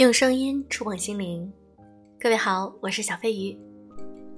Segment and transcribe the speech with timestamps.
[0.00, 1.52] 用声音触碰心灵，
[2.18, 3.54] 各位好，我是小飞鱼。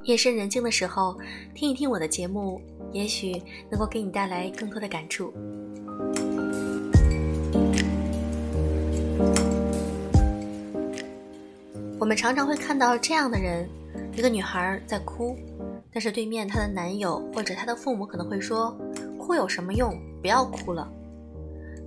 [0.02, 1.16] 夜深人静的时候，
[1.54, 3.40] 听一听我的节目，也许
[3.70, 5.32] 能够给你带来更多的感触。
[12.00, 13.68] 我们常常会看到这样的人：
[14.16, 15.36] 一个女孩在哭，
[15.92, 18.76] 但是对面她的男友或者她的父母可能会说
[19.16, 19.96] ：“哭有什么用？
[20.20, 20.92] 不要哭了。”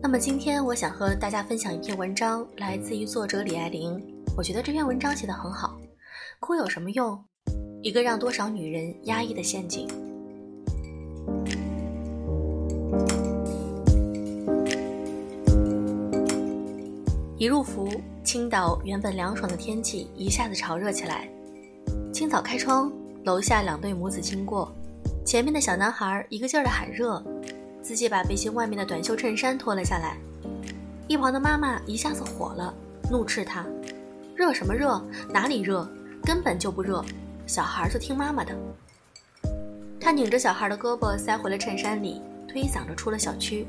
[0.01, 4.01] 那么今天我想和大家分享一篇文章，来自于作者李爱玲。
[4.37, 5.77] 我觉得这篇文章写得很好。
[6.39, 7.23] 哭有什么用？
[7.81, 9.87] 一个让多少女人压抑的陷阱。
[17.37, 17.89] 一入伏，
[18.23, 21.27] 青岛原本凉爽的天气一下子潮热起来。
[22.13, 22.91] 清早开窗，
[23.23, 24.71] 楼下两对母子经过，
[25.25, 27.21] 前面的小男孩一个劲儿的喊热。
[27.85, 30.17] 自己把背心外面的短袖衬衫脱了下来，
[31.07, 32.73] 一旁的妈妈一下子火了，
[33.11, 33.63] 怒斥他
[34.35, 34.99] ：“热什么热？
[35.31, 35.87] 哪里热？
[36.23, 37.05] 根本就不热！
[37.45, 38.57] 小孩就听妈妈的。”
[40.01, 43.67] 他拧着小孩的胳膊塞回了衬衫里，推搡着出了小区。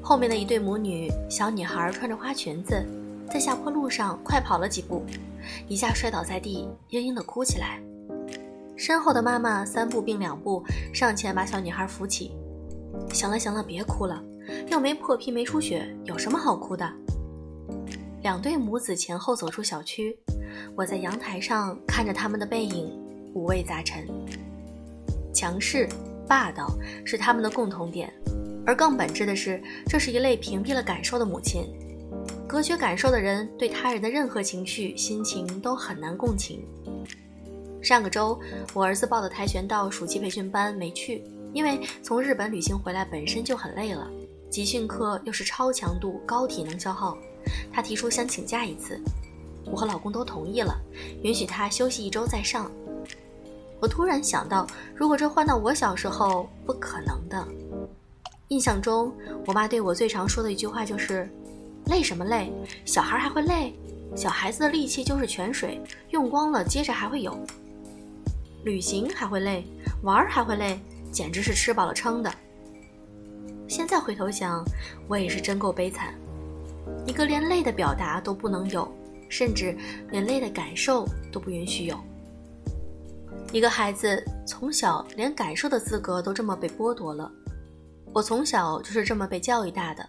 [0.00, 2.82] 后面的一对母女，小女孩穿着花裙子，
[3.30, 5.04] 在下坡路上快跑了几步，
[5.68, 7.78] 一下摔倒在地，嘤嘤地哭起来。
[8.74, 10.64] 身后的妈妈三步并两步
[10.94, 12.32] 上前把小女孩扶起。
[13.12, 14.22] 行了行了，别哭了，
[14.70, 16.90] 又没破皮没出血，有什么好哭的？
[18.22, 20.16] 两对母子前后走出小区，
[20.76, 22.88] 我在阳台上看着他们的背影，
[23.34, 24.06] 五味杂陈。
[25.34, 25.88] 强势、
[26.28, 26.70] 霸道
[27.04, 28.12] 是他们的共同点，
[28.64, 31.66] 而更本质的是，这是一类屏蔽了感受的母亲。
[32.46, 36.62] 隔绝感受的人，对他人的任何情绪、心情都很难共情。
[37.82, 38.38] 上个周，
[38.74, 41.24] 我儿子报的跆拳道暑期培训班没去。
[41.52, 44.10] 因为从日本旅行回来本身就很累了，
[44.50, 47.16] 集训课又是超强度、高体能消耗，
[47.72, 49.00] 他提出想请假一次，
[49.66, 50.74] 我和老公都同意了，
[51.22, 52.70] 允许他休息一周再上。
[53.80, 57.46] 我突然想到，如果这换到我小时候，不可能的。
[58.48, 59.12] 印象中，
[59.46, 61.28] 我妈对我最常说的一句话就是
[61.90, 62.52] ：“累什么累？
[62.84, 63.74] 小孩还会累？
[64.14, 65.80] 小孩子的力气就是泉水，
[66.10, 67.36] 用光了接着还会有。
[68.62, 69.66] 旅行还会累，
[70.02, 70.78] 玩还会累。”
[71.12, 72.32] 简直是吃饱了撑的。
[73.68, 74.64] 现在回头想，
[75.06, 76.14] 我也是真够悲惨，
[77.06, 78.90] 一个连累的表达都不能有，
[79.28, 79.76] 甚至
[80.10, 81.96] 连累的感受都不允许有。
[83.52, 87.30] 一个孩子从小连感受的资格都这么被剥夺了。
[88.14, 90.08] 我从小就是这么被教育大的，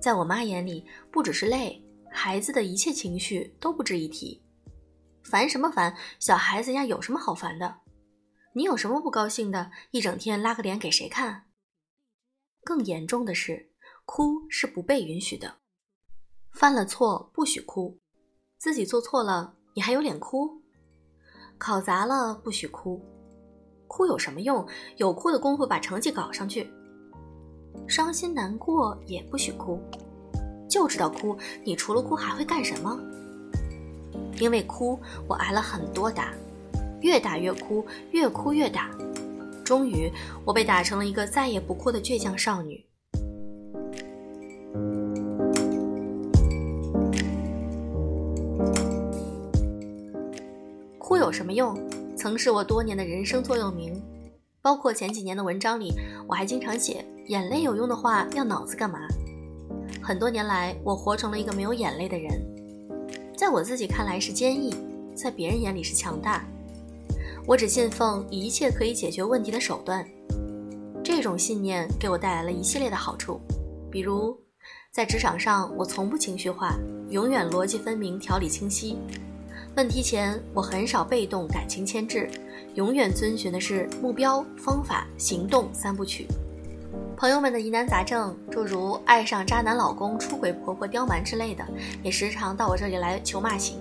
[0.00, 4.42] 在我妈眼里，不只是累，孩子的一切情绪都不值一提。
[5.22, 5.94] 烦什么烦？
[6.18, 7.74] 小孩子呀，有什么好烦的？
[8.54, 9.70] 你有什么不高兴的？
[9.92, 11.44] 一整天拉个脸给谁看？
[12.62, 13.70] 更严重的是，
[14.04, 15.56] 哭是不被允许的。
[16.50, 17.98] 犯了错不许哭，
[18.58, 20.60] 自己做错了你还有脸哭？
[21.56, 23.00] 考砸了不许哭，
[23.88, 24.68] 哭有什么用？
[24.98, 26.70] 有哭的功夫把成绩搞上去。
[27.88, 29.80] 伤心难过也不许哭，
[30.68, 31.34] 就知道哭。
[31.64, 33.00] 你除了哭还会干什么？
[34.38, 36.34] 因为哭，我挨了很多打。
[37.02, 38.90] 越打越哭，越哭越打，
[39.64, 40.10] 终于
[40.44, 42.84] 我被打成了一个再也不哭的倔强少女。
[50.98, 51.76] 哭有什么用？
[52.16, 54.00] 曾是我多年的人生座右铭，
[54.62, 55.92] 包括前几年的文章里，
[56.28, 59.00] 我还经常写：眼泪有用的话，要脑子干嘛？
[60.00, 62.40] 很多年来，我活成了一个没有眼泪的人，
[63.36, 64.72] 在我自己看来是坚毅，
[65.14, 66.46] 在别人眼里是强大。
[67.44, 70.06] 我只信奉一切可以解决问题的手段，
[71.02, 73.40] 这种信念给我带来了一系列的好处，
[73.90, 74.38] 比如，
[74.92, 76.76] 在职场上我从不情绪化，
[77.10, 78.96] 永远逻辑分明、条理清晰。
[79.74, 82.30] 问题前我很少被动、感情牵制，
[82.74, 86.28] 永远遵循的是目标、方法、行动三部曲。
[87.16, 91.66] 朋友们的疑难杂症，诸如爱上渣男老公、出轨婆婆、刁蛮之类的，
[92.04, 93.80] 也时常到我这里来求骂醒。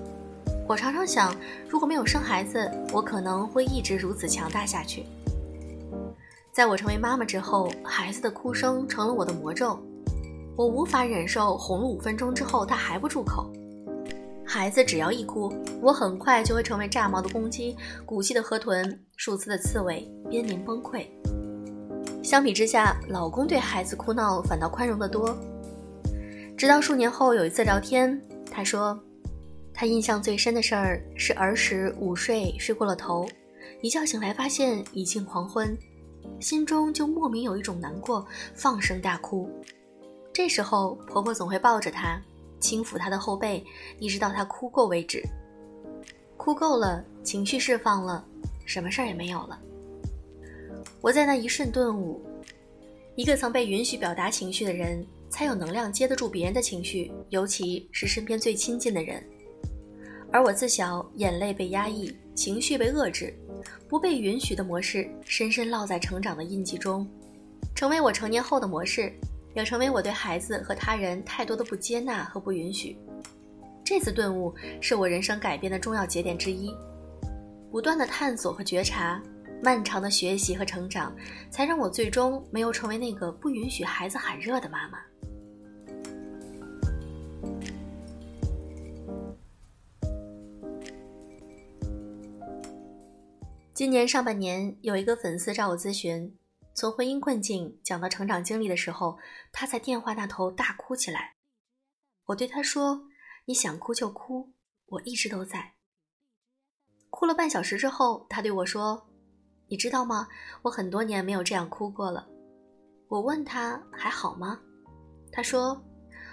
[0.71, 1.35] 我常常想，
[1.68, 5.06] 如果没有生孩子，我可能会一直如此强大下去。
[6.53, 9.77] 在我成为妈妈之后，孩子的哭声成了我的魔咒，
[10.56, 13.51] 我无法忍受哄了五分钟之后他还不住口。
[14.45, 17.75] 孩子只要一哭，我很快就会成为炸毛的公鸡、
[18.06, 21.06] 鼓气的河豚、竖刺的刺猬，濒临崩溃。
[22.24, 25.38] 相比之下，老公对孩子哭闹反倒宽容得多。
[26.56, 28.17] 直到数年后有一次聊天，
[28.50, 28.97] 他说。
[29.81, 33.27] 他印象最深的事儿是儿时午睡睡过了头，
[33.81, 35.75] 一觉醒来发现已近黄昏，
[36.39, 38.23] 心中就莫名有一种难过，
[38.53, 39.49] 放声大哭。
[40.31, 42.21] 这时候婆婆总会抱着他，
[42.59, 43.65] 轻抚他的后背，
[43.97, 45.23] 一直到他哭够为止。
[46.37, 48.23] 哭够了，情绪释放了，
[48.67, 49.59] 什么事儿也没有了。
[51.01, 52.21] 我在那一瞬顿悟：
[53.15, 59.23] 一个曾被允许表达情绪的人，才有能量接得住别人的情绪，尤其是身边最亲近的人。
[60.31, 63.33] 而我自小眼泪被压抑，情绪被遏制，
[63.87, 67.05] 不被允许的模式深深烙在成长的印记中，
[67.75, 69.11] 成为我成年后的模式，
[69.53, 72.97] 也成为我对孩子和他人太多的不接纳和不允许。
[73.83, 76.73] 这次顿悟是我人生改变的重要节点之一，
[77.69, 79.21] 不断的探索和觉察，
[79.61, 81.13] 漫长的学习和成长，
[81.49, 84.99] 才让我最终没有成为那个不允许孩子喊热的妈妈。
[93.81, 96.37] 今年上半年，有一个粉丝找我咨询，
[96.75, 99.17] 从婚姻困境讲到成长经历的时候，
[99.51, 101.33] 他在电话那头大哭起来。
[102.25, 103.05] 我对他说
[103.45, 104.51] ：“你想哭就哭，
[104.85, 105.73] 我一直都在。”
[107.09, 109.09] 哭了半小时之后，他对我说
[109.67, 110.27] ：“你知道吗？
[110.61, 112.27] 我很多年没有这样哭过了。”
[113.09, 114.59] 我问他还好吗？
[115.31, 115.83] 他说：“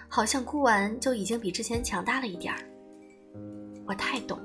[0.06, 2.60] 好像哭完就已经比之前强大了一点儿。”
[3.88, 4.38] 我太懂。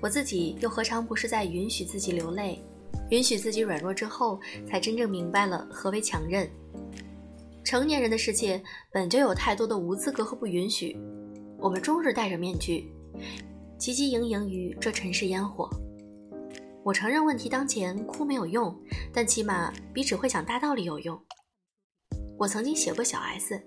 [0.00, 2.64] 我自己又何尝不是在允许自己流泪，
[3.10, 6.48] 允许自己软弱之后，才真正明白了何为强韧。
[7.64, 10.98] 成年人的世界本就有太多的无资格和不允许，
[11.58, 12.92] 我们终日戴着面具，
[13.78, 15.70] 汲汲营营于这尘世烟火。
[16.84, 18.76] 我承认问题当前，哭没有用，
[19.12, 21.16] 但起码比只会讲大道理有用。
[22.36, 23.62] 我曾经写过小 S，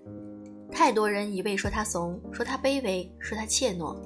[0.70, 3.96] 太多人一味说她怂，说她卑微，说她怯懦。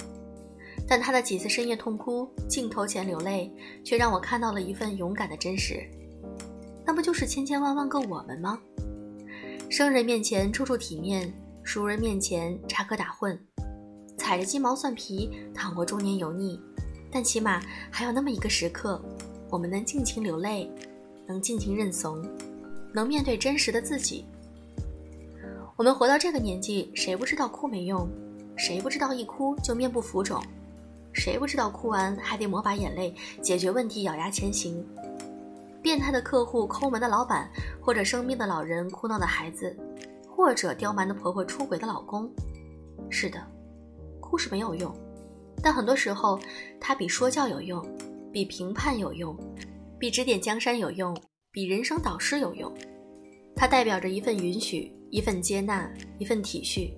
[0.90, 3.48] 但他的几次深夜痛哭、镜头前流泪，
[3.84, 5.88] 却让我看到了一份勇敢的真实。
[6.84, 8.60] 那不就是千千万万个我们吗？
[9.68, 11.32] 生人面前处处体面，
[11.62, 13.38] 熟人面前插科打诨，
[14.18, 16.60] 踩着鸡毛蒜皮淌过中年油腻。
[17.08, 19.00] 但起码还有那么一个时刻，
[19.48, 20.68] 我们能尽情流泪，
[21.24, 22.20] 能尽情认怂，
[22.92, 24.24] 能面对真实的自己。
[25.76, 28.10] 我们活到这个年纪，谁不知道哭没用？
[28.56, 30.42] 谁不知道一哭就面部浮肿？
[31.12, 34.84] 谁不知道哭完还得抹把眼泪解决问题，咬牙前行？
[35.82, 39.76] 变态的客户、抠门的老板，或者生病的老人、哭闹的孩子，
[40.28, 42.30] 或者刁蛮的婆婆、出轨的老公。
[43.08, 43.40] 是的，
[44.20, 44.94] 哭是没有用，
[45.62, 46.38] 但很多时候，
[46.78, 47.84] 它比说教有用，
[48.30, 49.36] 比评判有用，
[49.98, 51.16] 比指点江山有用，
[51.50, 52.72] 比人生导师有用。
[53.56, 56.92] 它代表着一份允许，一份接纳，一份体恤。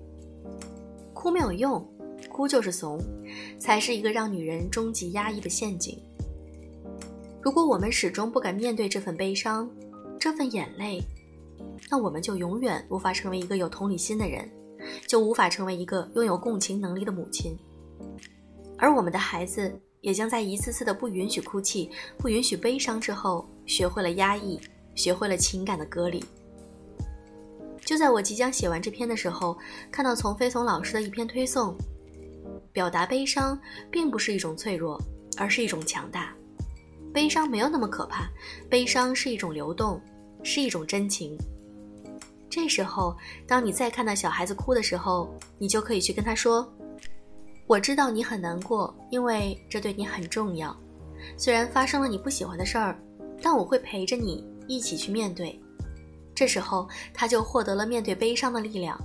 [1.13, 1.83] 哭没有用。
[2.33, 2.99] 哭就是怂，
[3.59, 5.97] 才是一个让女人终极压抑的陷阱。
[7.39, 9.69] 如果我们始终不敢面对这份悲伤，
[10.19, 10.99] 这份眼泪，
[11.91, 14.49] 那我们就永远无法成为一个有同理心的人，
[15.07, 17.55] 就无法成为一个拥有共情能力的母亲。
[18.79, 24.59] 而我们的孩子也将在一次次的不允许哭泣、不允许悲伤之后，学会了压抑，
[24.95, 26.23] 学会了情感的隔离。
[27.85, 29.55] 就在我即将写完这篇的时候，
[29.91, 31.75] 看到丛飞从老师的一篇推送。
[32.73, 33.57] 表达悲伤
[33.89, 34.99] 并不是一种脆弱，
[35.37, 36.35] 而是一种强大。
[37.13, 38.27] 悲伤没有那么可怕，
[38.67, 40.01] 悲伤是一种流动，
[40.41, 41.37] 是一种真情。
[42.49, 43.15] 这时候，
[43.47, 46.67] 当你再看到小孩子哭的时候，你就可以去跟他说
[47.67, 50.75] ：“我知道你很难过，因为这对你很重要。
[51.37, 52.99] 虽然发生了你不喜欢的事儿，
[53.41, 55.59] 但我会陪着你一起去面对。”
[56.33, 58.99] 这时候，他就获得了面对悲伤的力量。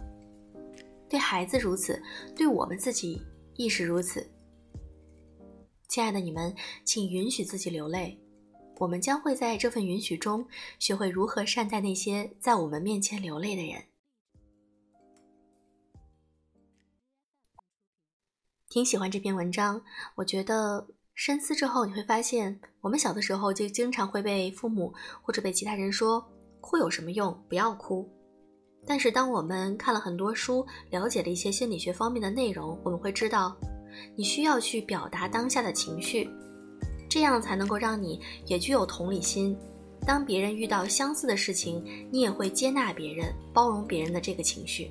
[1.10, 2.02] 对孩子如此，
[2.34, 3.22] 对我们自己。
[3.58, 4.24] 亦是如此，
[5.88, 8.16] 亲爱的你们，请允许自己流泪。
[8.76, 10.46] 我们将会在这份允许中，
[10.78, 13.82] 学会如何善待那些在我们面前流泪的人。
[18.68, 19.82] 挺喜欢这篇文章，
[20.14, 26.24] 我觉得深思之后，你会发现，我们小的时候就经常会被父母或者被其他人说
[26.62, 27.36] ：“哭有什么用？
[27.48, 28.08] 不要哭。”
[28.88, 33.54] 但是，当我们看了很多书，了解了一些心理学方面的内容，我们会知道，
[34.16, 36.26] 你需要去表达当下的情绪，
[37.06, 39.54] 这样才能够让你也具有同理心。
[40.06, 44.90] 当别人遇到相似的事情，你也会接纳别人、包容别人的这个情绪。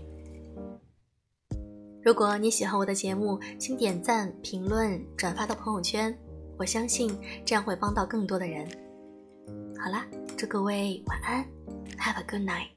[2.04, 6.16] 如果你喜欢我的节目，请点赞、评论、转发到朋友圈，
[6.56, 7.12] 我相信
[7.44, 8.64] 这样会帮到更多的人。
[9.84, 10.06] 好啦，
[10.38, 11.44] 祝各位晚安
[11.98, 12.77] ，Have a good night。